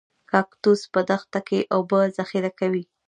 [0.31, 2.83] کاکتوس په دښته کې اوبه ذخیره کوي